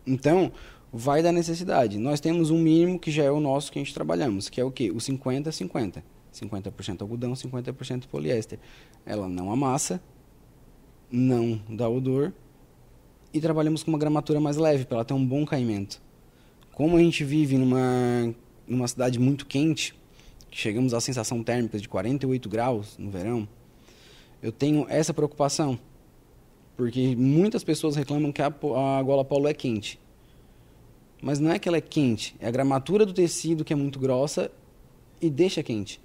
[0.06, 0.52] Então,
[0.92, 1.98] vai da necessidade.
[1.98, 4.64] Nós temos um mínimo que já é o nosso que a gente trabalhamos, que é
[4.64, 4.92] o quê?
[4.92, 6.04] O 50-50.
[6.34, 8.60] 50% algodão, 50% poliéster.
[9.06, 10.02] Ela não amassa,
[11.12, 12.34] não dá odor
[13.34, 16.02] e trabalhamos com uma gramatura mais leve para ela ter um bom caimento.
[16.74, 18.34] Como a gente vive numa,
[18.68, 19.94] numa cidade muito quente,
[20.52, 23.48] chegamos à sensação térmica de 48 graus no verão,
[24.42, 25.78] eu tenho essa preocupação.
[26.80, 30.00] Porque muitas pessoas reclamam que a, a gola polo é quente.
[31.22, 34.00] Mas não é que ela é quente, é a gramatura do tecido que é muito
[34.00, 34.50] grossa
[35.22, 36.00] e deixa quente.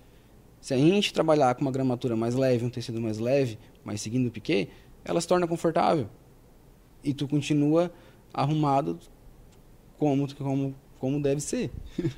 [0.60, 4.26] Se a gente trabalhar com uma gramatura mais leve, um tecido mais leve, mas seguindo
[4.26, 4.68] o piquet,
[5.04, 6.08] ela se torna confortável.
[7.04, 7.92] E tu continua
[8.32, 8.98] arrumado
[9.96, 11.70] como, como, como deve ser.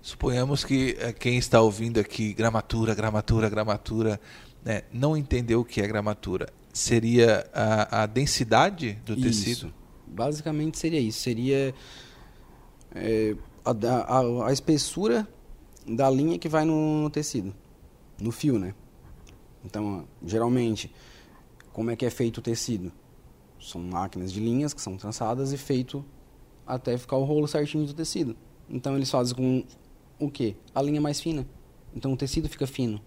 [0.00, 4.20] Suponhamos que eh, quem está ouvindo aqui, gramatura, gramatura, gramatura,
[4.64, 6.48] né, não entendeu o que é gramatura.
[6.72, 9.22] Seria a, a densidade do isso.
[9.22, 9.74] tecido?
[10.06, 11.20] Basicamente seria isso.
[11.20, 11.74] Seria
[12.94, 15.28] é, a, a, a, espessura
[15.86, 17.54] da linha que vai no, no tecido,
[18.20, 18.74] no fio, né?
[19.64, 20.92] Então, geralmente,
[21.72, 22.92] como é que é feito o tecido?
[23.60, 26.04] São máquinas de linhas que são trançadas e feito
[26.66, 28.36] até ficar o rolo certinho do tecido.
[28.68, 29.64] Então eles fazem com
[30.18, 30.56] o quê?
[30.74, 31.46] A linha mais fina.
[31.94, 33.00] Então o tecido fica fino.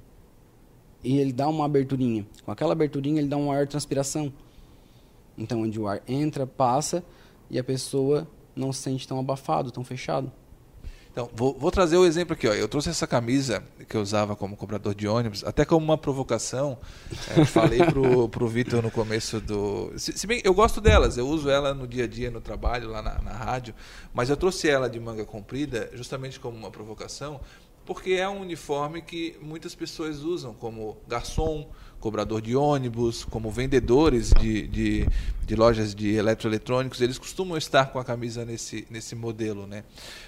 [1.03, 2.25] E ele dá uma aberturinha.
[2.43, 4.31] Com aquela aberturinha ele dá um ar transpiração.
[5.38, 7.03] Então onde o ar entra, passa
[7.49, 10.31] e a pessoa não se sente tão abafado, tão fechado.
[11.17, 12.47] Então, vou, vou, trazer o exemplo aqui.
[12.47, 12.53] Ó.
[12.53, 16.77] Eu trouxe essa camisa que eu usava como cobrador de ônibus, até como uma provocação.
[17.36, 19.91] É, falei pro, pro Vitor no começo do.
[19.97, 22.91] Se, se, bem, eu gosto delas, eu uso ela no dia a dia, no trabalho,
[22.91, 23.73] lá na, na rádio,
[24.13, 27.41] mas eu trouxe ela de manga comprida justamente como uma provocação,
[27.88, 31.71] porque é um uniforme que muitas pessoas usam como garçom,
[32.02, 35.08] cobrador de ônibus, como vendedores de, de,
[35.45, 39.65] de, lojas de eletroeletrônicos, eles costumam estar com a camisa nesse, nesse modelo.
[39.65, 39.86] Né?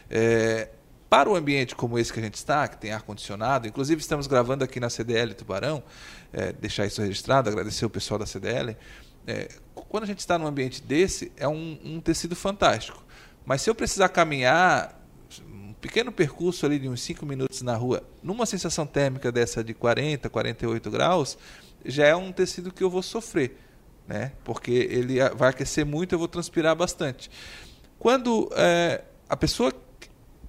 [0.10, 0.70] É,
[1.10, 4.64] para o ambiente como esse que a gente está, que tem ar-condicionado, inclusive estamos gravando
[4.64, 5.84] aqui na CDL Tubarão,
[6.32, 8.78] é, deixar isso registrado, agradecer o pessoal da CDL.
[9.28, 13.04] É, quando a gente está num ambiente desse, é um, um tecido fantástico.
[13.46, 14.99] Mas se eu precisar caminhar um
[15.82, 20.30] pequeno percurso ali de uns 5 minutos na rua, numa sensação térmica dessa de 40,
[20.30, 21.38] 48 graus,
[21.86, 23.58] já é um tecido que eu vou sofrer,
[24.08, 24.34] né?
[24.44, 27.30] porque ele vai aquecer muito, eu vou transpirar bastante.
[27.98, 29.74] Quando é, a pessoa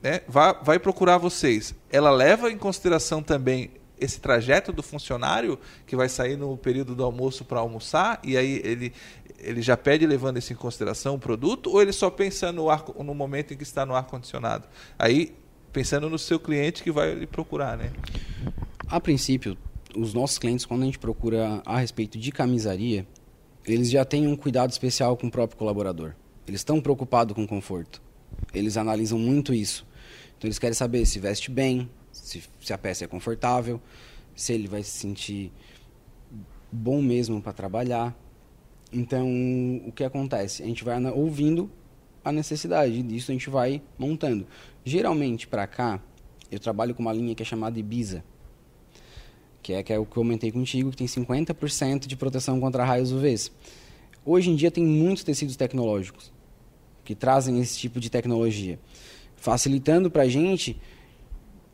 [0.03, 5.95] né, vai, vai procurar vocês, ela leva em consideração também esse trajeto do funcionário que
[5.95, 8.93] vai sair no período do almoço para almoçar e aí ele,
[9.39, 12.85] ele já pede levando isso em consideração o produto ou ele só pensa no, ar,
[12.99, 14.67] no momento em que está no ar condicionado?
[14.99, 15.35] Aí
[15.73, 17.93] pensando no seu cliente que vai lhe procurar, né?
[18.89, 19.57] A princípio,
[19.97, 23.07] os nossos clientes quando a gente procura a respeito de camisaria,
[23.67, 26.15] eles já têm um cuidado especial com o próprio colaborador.
[26.47, 28.03] Eles estão preocupados com o conforto.
[28.53, 29.87] Eles analisam muito isso.
[30.37, 31.89] Então eles querem saber se veste bem,
[32.21, 33.81] se, se a peça é confortável,
[34.35, 35.53] se ele vai se sentir
[36.71, 38.17] bom mesmo para trabalhar.
[38.93, 39.27] Então,
[39.87, 40.63] o que acontece?
[40.63, 41.71] A gente vai ouvindo
[42.25, 44.47] a necessidade, disso a gente vai montando.
[44.85, 46.01] Geralmente, para cá,
[46.51, 48.25] eu trabalho com uma linha que é chamada Ibiza,
[49.63, 52.85] que é, que é o que eu comentei contigo, que tem 50% de proteção contra
[52.85, 53.53] raios UVs.
[54.25, 56.33] Hoje em dia tem muitos tecidos tecnológicos
[57.05, 58.79] que trazem esse tipo de tecnologia
[59.41, 60.79] facilitando para a gente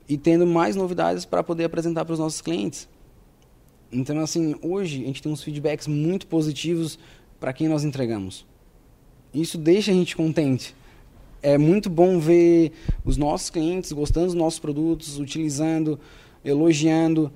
[0.09, 2.89] e tendo mais novidades para poder apresentar para os nossos clientes.
[3.91, 6.99] Então, assim, hoje a gente tem uns feedbacks muito positivos
[7.39, 8.47] para quem nós entregamos.
[9.33, 10.75] Isso deixa a gente contente.
[11.43, 12.73] É muito bom ver
[13.05, 15.99] os nossos clientes gostando dos nossos produtos, utilizando,
[16.45, 17.31] elogiando,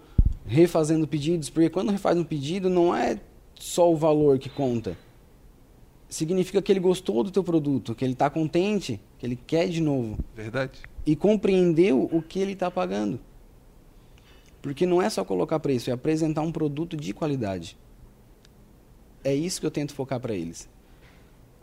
[0.46, 3.20] refazendo pedidos, porque quando refaz um pedido não é
[3.54, 4.96] só o valor que conta
[6.10, 9.80] significa que ele gostou do teu produto, que ele está contente, que ele quer de
[9.80, 10.18] novo.
[10.34, 10.82] Verdade.
[11.06, 13.20] E compreendeu o que ele está pagando.
[14.62, 17.78] Porque não é só colocar preço, é apresentar um produto de qualidade.
[19.24, 20.68] É isso que eu tento focar para eles.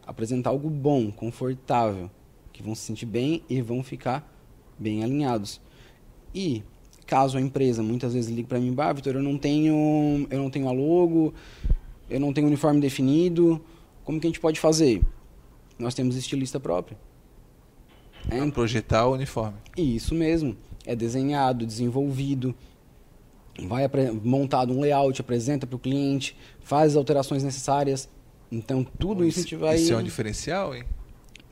[0.06, 2.10] Apresentar algo bom, confortável,
[2.52, 4.28] que vão se sentir bem e vão ficar
[4.80, 5.62] bem alinhados.
[6.34, 6.64] E
[7.06, 10.50] caso a empresa muitas vezes ligue para mim, bah, Vitor, eu não tenho, eu não
[10.50, 11.34] tenho a logo,
[12.10, 13.64] eu não tenho uniforme definido,
[14.04, 15.02] como que a gente pode fazer?
[15.78, 16.98] Nós temos estilista próprio.
[18.30, 19.58] É projetar o uniforme.
[19.76, 20.58] Isso mesmo.
[20.86, 22.56] É desenhado, desenvolvido,
[23.68, 23.88] vai
[24.24, 28.10] montado um layout, apresenta para o cliente, faz as alterações necessárias.
[28.52, 29.76] Então, tudo isso a gente vai...
[29.76, 30.84] Esse é um diferencial, hein?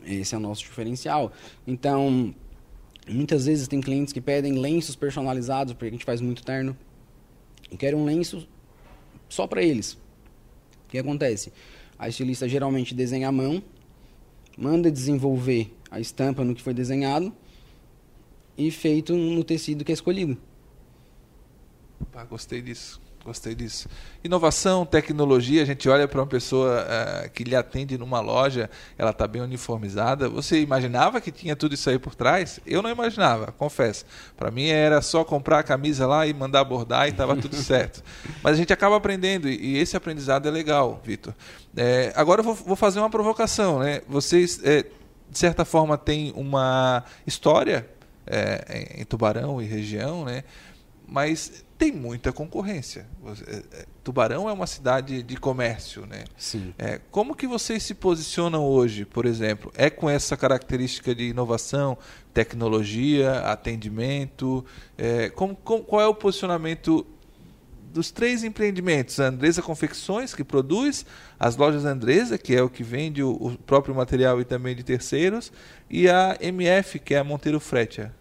[0.06, 1.32] Esse é o nosso diferencial.
[1.68, 2.34] Então,
[3.10, 6.78] muitas vezes tem clientes que pedem lenços personalizados, porque a gente faz muito terno.
[7.72, 8.48] E querem um lenço
[9.28, 9.94] só para eles.
[9.94, 11.52] O que acontece?
[11.98, 13.62] A estilista geralmente desenha à mão,
[14.58, 17.32] manda desenvolver a estampa no que foi desenhado
[18.58, 20.38] e feito no tecido que é escolhido.
[22.14, 23.00] Ah, gostei disso.
[23.24, 23.88] Gostei disso.
[24.24, 29.10] Inovação, tecnologia, a gente olha para uma pessoa uh, que lhe atende numa loja, ela
[29.12, 30.30] está bem uniformizada.
[30.30, 32.60] Você imaginava que tinha tudo isso aí por trás?
[32.68, 34.06] Eu não imaginava, confesso.
[34.36, 38.04] Para mim era só comprar a camisa lá e mandar bordar e estava tudo certo.
[38.44, 41.34] Mas a gente acaba aprendendo e esse aprendizado é legal, Vitor.
[41.76, 43.80] É, agora eu vou, vou, fazer uma provocação.
[43.80, 44.02] Né?
[44.08, 44.86] Vocês, é,
[45.30, 47.88] de certa forma, têm uma história
[48.26, 50.44] é, em Tubarão e região, né?
[51.08, 53.06] mas tem muita concorrência.
[53.48, 56.24] É, é, Tubarão é uma cidade de comércio, né?
[56.38, 56.74] Sim.
[56.78, 59.72] É, como que vocês se posicionam hoje, por exemplo?
[59.76, 61.98] É com essa característica de inovação,
[62.34, 64.66] tecnologia, atendimento?
[64.98, 67.06] É, como, com, qual é o posicionamento
[67.96, 69.22] dos três empreendimentos?
[69.22, 71.06] A Andresa Confecções, que produz,
[71.40, 74.84] as lojas Andresa, que é o que vende o, o próprio material e também de
[74.84, 75.50] terceiros,
[75.90, 78.14] e a MF, que é a Monteiro Fretia.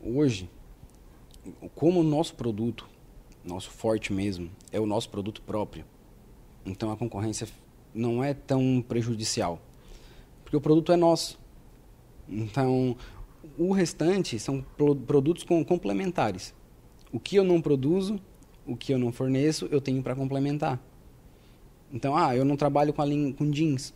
[0.00, 0.48] Hoje,
[1.74, 2.88] como o nosso produto,
[3.44, 5.84] nosso forte mesmo, é o nosso produto próprio,
[6.64, 7.48] então a concorrência
[7.92, 9.60] não é tão prejudicial.
[10.44, 11.36] Porque o produto é nosso.
[12.28, 12.96] Então,
[13.58, 14.64] o restante são
[15.04, 16.54] produtos complementares.
[17.12, 18.20] O que eu não produzo,
[18.66, 20.80] o que eu não forneço, eu tenho para complementar.
[21.92, 23.92] Então, ah, eu não trabalho com, linha, com jeans.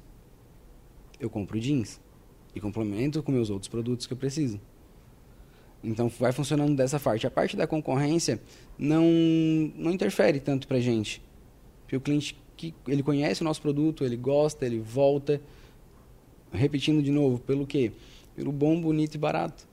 [1.20, 2.00] Eu compro jeans
[2.55, 4.61] e complemento com meus outros produtos que eu preciso.
[5.83, 7.27] Então vai funcionando dessa parte.
[7.27, 8.40] A parte da concorrência
[8.79, 9.05] não,
[9.77, 11.22] não interfere tanto para gente.
[11.83, 15.40] Porque o cliente que ele conhece o nosso produto, ele gosta, ele volta.
[16.53, 17.92] Repetindo de novo, pelo quê?
[18.35, 19.68] Pelo bom, bonito e barato.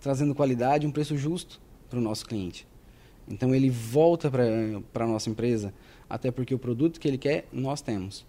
[0.00, 2.66] Trazendo qualidade um preço justo para o nosso cliente.
[3.28, 5.72] Então ele volta para a nossa empresa,
[6.08, 8.26] até porque o produto que ele quer, nós temos.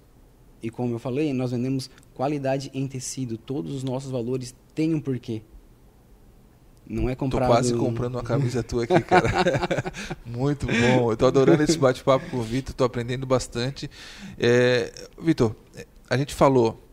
[0.61, 3.37] E como eu falei, nós vendemos qualidade em tecido.
[3.37, 5.41] Todos os nossos valores têm um porquê.
[6.85, 7.47] Não é comprado.
[7.47, 9.29] Tô quase comprando uma camisa tua aqui, cara.
[10.25, 11.11] Muito bom.
[11.11, 13.89] Eu tô adorando esse bate-papo com o Vitor, tô aprendendo bastante.
[14.39, 14.91] É,
[15.21, 15.55] Vitor,
[16.09, 16.83] a gente falou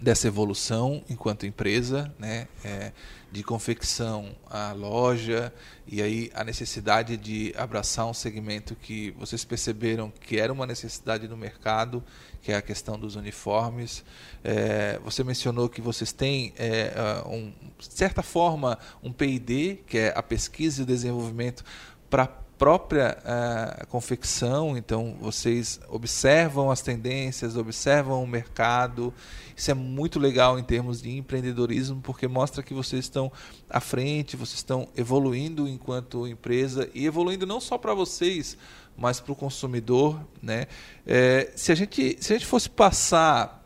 [0.00, 2.48] dessa evolução enquanto empresa, né?
[2.64, 2.92] É,
[3.30, 5.52] de confecção à loja
[5.86, 11.28] e aí a necessidade de abraçar um segmento que vocês perceberam que era uma necessidade
[11.28, 12.02] no mercado,
[12.42, 14.04] que é a questão dos uniformes.
[14.42, 16.92] É, você mencionou que vocês têm, é,
[17.26, 21.64] um, de certa forma, um P&D, que é a pesquisa e o desenvolvimento
[22.08, 29.14] para própria uh, confecção, então vocês observam as tendências, observam o mercado.
[29.56, 33.30] Isso é muito legal em termos de empreendedorismo, porque mostra que vocês estão
[33.70, 38.58] à frente, vocês estão evoluindo enquanto empresa e evoluindo não só para vocês,
[38.96, 40.20] mas para o consumidor.
[40.42, 40.66] Né?
[41.06, 43.64] É, se, a gente, se a gente fosse passar,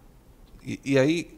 [0.63, 1.35] e, e aí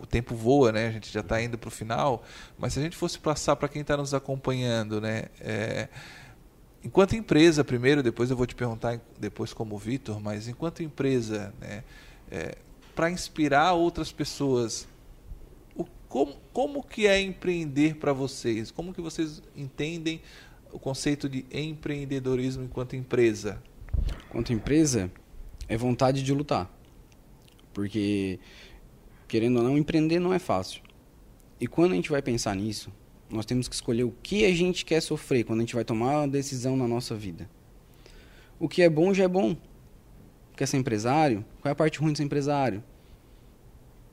[0.00, 0.88] o tempo voa, né?
[0.88, 2.22] A gente já está indo para o final,
[2.58, 5.24] mas se a gente fosse passar para quem está nos acompanhando, né?
[5.40, 5.88] É,
[6.86, 11.82] enquanto empresa, primeiro, depois eu vou te perguntar depois como Vitor, mas enquanto empresa, né,
[12.30, 12.56] é,
[12.94, 14.86] para inspirar outras pessoas,
[15.74, 18.70] o, como, como que é empreender para vocês?
[18.70, 20.22] Como que vocês entendem
[20.72, 23.60] o conceito de empreendedorismo enquanto empresa?
[24.28, 25.10] Enquanto empresa,
[25.68, 26.70] é vontade de lutar.
[27.74, 28.38] Porque,
[29.26, 30.82] querendo ou não, empreender não é fácil.
[31.60, 32.92] E quando a gente vai pensar nisso,
[33.28, 36.18] nós temos que escolher o que a gente quer sofrer quando a gente vai tomar
[36.18, 37.48] uma decisão na nossa vida.
[38.58, 39.56] O que é bom já é bom.
[40.56, 41.44] Quer ser empresário?
[41.60, 42.82] Qual é a parte ruim de ser empresário?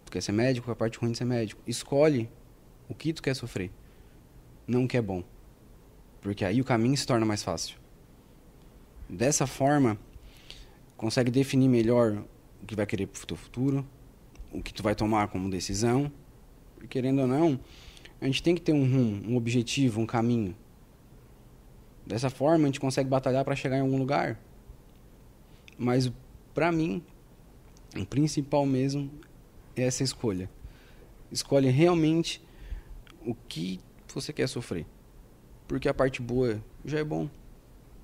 [0.06, 0.65] Tu quer ser médico?
[0.65, 1.62] Qual é a parte ruim de ser médico?
[1.65, 2.30] Escolhe
[2.89, 3.71] o que tu quer sofrer,
[4.67, 5.23] não o que é bom.
[6.21, 7.78] Porque aí o caminho se torna mais fácil.
[9.10, 9.97] Dessa forma,
[10.97, 12.23] consegue definir melhor
[12.62, 13.86] o que vai querer para o teu futuro,
[14.52, 16.12] o que tu vai tomar como decisão.
[16.82, 17.60] E, querendo ou não,
[18.23, 20.55] a gente tem que ter um rumo, um objetivo, um caminho.
[22.07, 24.39] Dessa forma, a gente consegue batalhar para chegar em algum lugar.
[25.77, 26.09] Mas,
[26.53, 27.03] para mim,
[27.93, 29.12] o principal mesmo
[29.75, 30.49] é essa escolha.
[31.29, 32.41] Escolhe realmente
[33.26, 33.82] o que
[34.13, 34.86] você quer sofrer.
[35.67, 37.30] Porque a parte boa já é bom.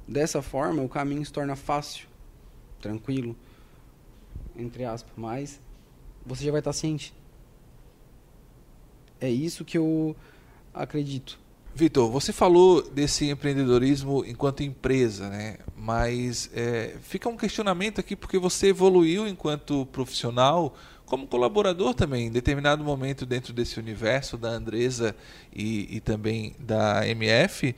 [0.06, 2.10] Dessa forma, o caminho se torna fácil,
[2.82, 3.38] tranquilo,
[4.54, 5.62] entre aspas, mas
[6.26, 7.14] você já vai estar ciente
[9.20, 10.16] é isso que eu
[10.74, 11.40] acredito.
[11.74, 15.58] Vitor, você falou desse empreendedorismo enquanto empresa, né?
[15.78, 22.32] Mas é, fica um questionamento aqui porque você evoluiu enquanto profissional, como colaborador também, em
[22.32, 25.16] determinado momento dentro desse universo da Andresa
[25.54, 27.76] e, e também da MF,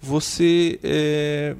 [0.00, 1.56] você é,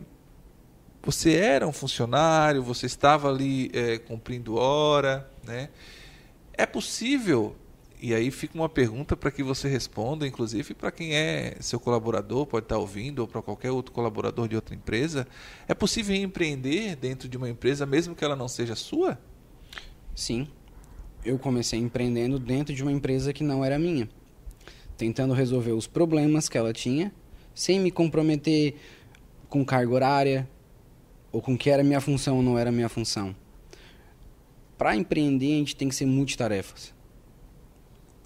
[1.02, 5.68] você era um funcionário, você estava ali é, cumprindo hora, né?
[6.52, 7.54] É possível
[8.00, 12.46] e aí fica uma pergunta para que você responda, inclusive para quem é seu colaborador,
[12.46, 15.26] pode estar ouvindo, ou para qualquer outro colaborador de outra empresa.
[15.66, 19.18] É possível empreender dentro de uma empresa, mesmo que ela não seja sua?
[20.14, 20.48] Sim.
[21.24, 24.08] Eu comecei empreendendo dentro de uma empresa que não era minha,
[24.96, 27.12] tentando resolver os problemas que ela tinha,
[27.54, 28.76] sem me comprometer
[29.48, 30.50] com carga horária,
[31.32, 33.34] ou com que era minha função ou não era minha função.
[34.76, 36.93] Para empreender, a gente tem que ser multitarefas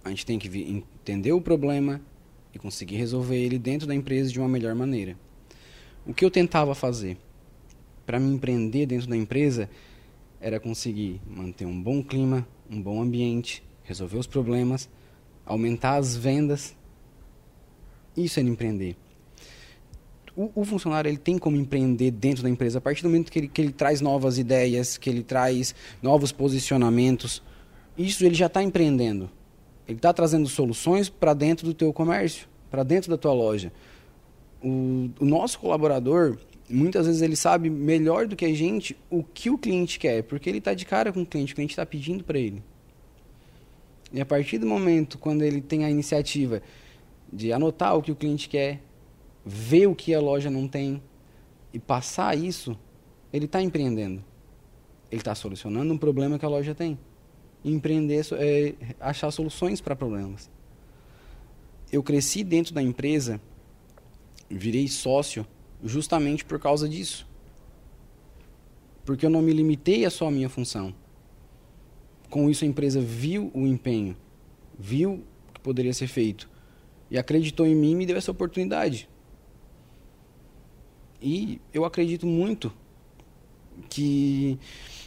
[0.09, 2.01] a gente tem que entender o problema
[2.53, 5.17] e conseguir resolver ele dentro da empresa de uma melhor maneira.
[6.07, 7.17] O que eu tentava fazer
[8.07, 9.69] para me empreender dentro da empresa
[10.41, 14.89] era conseguir manter um bom clima, um bom ambiente, resolver os problemas,
[15.45, 16.75] aumentar as vendas.
[18.17, 18.97] Isso era empreender.
[20.37, 23.41] O, o, funcionário ele tem como empreender dentro da empresa a partir do momento que
[23.41, 27.43] ele, que ele traz novas ideias, que ele traz novos posicionamentos.
[27.97, 29.29] Isso ele já está empreendendo.
[29.89, 33.73] Ele está trazendo soluções para dentro do teu comércio, para dentro da tua loja.
[34.63, 36.37] O, o, nosso colaborador,
[36.69, 40.51] muitas vezes ele sabe melhor do que a gente o que o cliente quer, porque
[40.51, 42.63] ele está de cara com o cliente, o cliente está pedindo para ele.
[44.13, 46.61] E a partir do momento quando ele tem a iniciativa
[47.33, 48.83] de anotar o que o cliente quer,
[49.45, 51.03] ver o que a loja não tem
[51.73, 52.79] e passar isso,
[53.33, 54.23] ele está empreendendo.
[55.11, 56.99] Ele está solucionando um problema que a loja tem
[57.71, 60.51] empreender, é, achar soluções para problemas.
[61.91, 63.41] Eu cresci dentro da empresa,
[64.49, 65.47] virei sócio
[65.83, 67.27] justamente por causa disso.
[69.05, 70.95] Porque eu não me limitei a só a minha função.
[72.29, 74.15] Com isso a empresa viu o empenho,
[74.79, 75.15] viu
[75.49, 76.49] o que poderia ser feito
[77.11, 79.09] e acreditou em mim e me deu essa oportunidade.
[81.23, 82.73] E eu acredito muito
[83.89, 84.59] que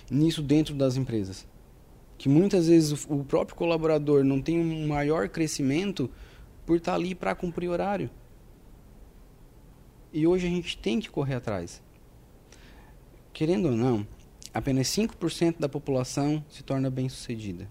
[0.09, 1.47] nisso dentro das empresas
[2.21, 6.07] que muitas vezes o próprio colaborador não tem um maior crescimento
[6.67, 8.11] por estar ali para cumprir horário.
[10.13, 11.81] E hoje a gente tem que correr atrás.
[13.33, 14.05] Querendo ou não,
[14.53, 17.67] apenas 5% da população se torna bem-sucedida.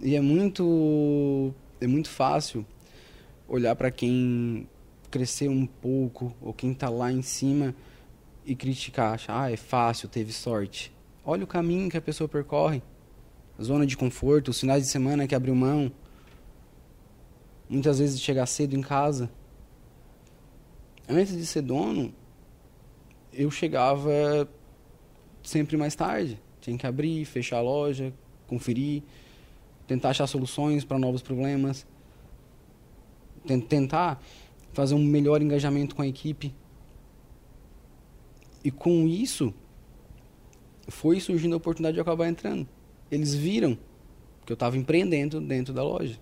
[0.00, 2.64] E é muito é muito fácil
[3.48, 4.68] olhar para quem
[5.10, 7.74] cresceu um pouco ou quem está lá em cima
[8.46, 10.96] e criticar, achar, ah, é fácil, teve sorte.
[11.30, 12.82] Olha o caminho que a pessoa percorre.
[13.62, 15.92] Zona de conforto, os finais de semana que abriu mão.
[17.68, 19.30] Muitas vezes chegar cedo em casa.
[21.06, 22.14] Antes de ser dono,
[23.30, 24.48] eu chegava
[25.42, 26.40] sempre mais tarde.
[26.62, 28.10] Tinha que abrir, fechar a loja,
[28.46, 29.02] conferir,
[29.86, 31.86] tentar achar soluções para novos problemas,
[33.68, 34.18] tentar
[34.72, 36.54] fazer um melhor engajamento com a equipe.
[38.64, 39.52] E com isso,
[40.88, 42.66] foi surgindo a oportunidade de acabar entrando.
[43.10, 43.78] Eles viram
[44.44, 46.18] que eu estava empreendendo dentro da loja.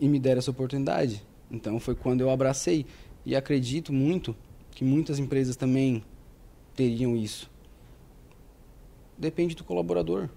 [0.00, 1.24] E me deram essa oportunidade.
[1.50, 2.86] Então foi quando eu abracei.
[3.24, 4.34] E acredito muito
[4.70, 6.02] que muitas empresas também
[6.74, 7.50] teriam isso.
[9.18, 10.30] Depende do colaborador.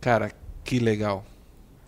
[0.00, 0.32] Cara,
[0.62, 1.24] que legal.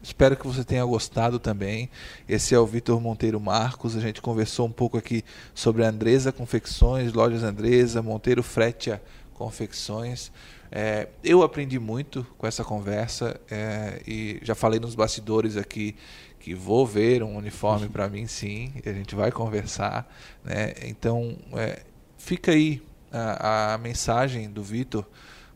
[0.05, 1.89] Espero que você tenha gostado também.
[2.29, 3.97] Esse é o Vitor Monteiro Marcos.
[3.97, 5.25] A gente conversou um pouco aqui
[5.55, 9.03] sobre a Andresa Confecções, Lojas Andresa, Monteiro Fretia
[9.33, 10.31] Confecções.
[10.71, 15.97] É, eu aprendi muito com essa conversa é, e já falei nos bastidores aqui
[16.39, 18.75] que vou ver um uniforme para mim, sim.
[18.85, 20.07] A gente vai conversar.
[20.45, 20.75] Né?
[20.83, 21.83] Então, é,
[22.19, 25.07] fica aí a, a mensagem do Vitor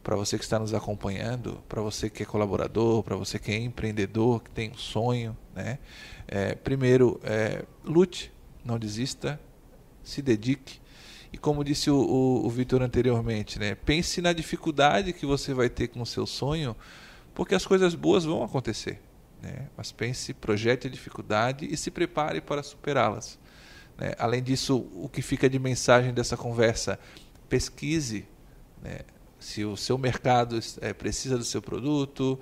[0.09, 3.59] para você que está nos acompanhando, para você que é colaborador, para você que é
[3.59, 5.79] empreendedor, que tem um sonho, né?
[6.27, 8.33] É, primeiro, é, lute,
[8.65, 9.39] não desista,
[10.03, 10.81] se dedique.
[11.31, 13.75] E como disse o, o, o Vitor anteriormente, né?
[13.75, 16.75] pense na dificuldade que você vai ter com o seu sonho,
[17.35, 19.03] porque as coisas boas vão acontecer.
[19.43, 19.69] Né?
[19.77, 23.39] Mas pense, projete a dificuldade e se prepare para superá-las.
[23.99, 24.15] Né?
[24.19, 26.99] Além disso, o que fica de mensagem dessa conversa?
[27.47, 28.25] Pesquise.
[28.83, 29.01] Né?
[29.39, 32.39] Se o seu mercado é, precisa do seu produto,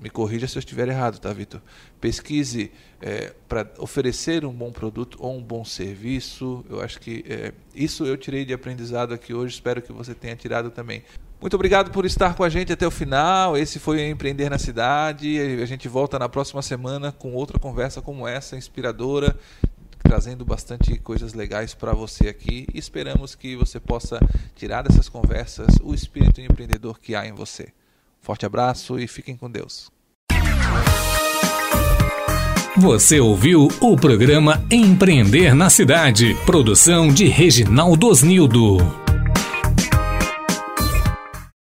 [0.00, 1.60] me corrija se eu estiver errado, tá, Vitor?
[2.00, 2.70] Pesquise
[3.00, 6.64] é, para oferecer um bom produto ou um bom serviço.
[6.68, 9.54] Eu acho que é, isso eu tirei de aprendizado aqui hoje.
[9.54, 11.02] Espero que você tenha tirado também.
[11.40, 13.56] Muito obrigado por estar com a gente até o final.
[13.56, 15.38] Esse foi Empreender na Cidade.
[15.62, 19.36] A gente volta na próxima semana com outra conversa como essa, inspiradora,
[20.06, 24.20] trazendo bastante coisas legais para você aqui esperamos que você possa
[24.54, 27.68] tirar dessas conversas o espírito empreendedor que há em você.
[28.20, 29.90] Forte abraço e fiquem com Deus.
[32.76, 39.05] Você ouviu o programa Empreender na Cidade, produção de Reginaldo Osnildo.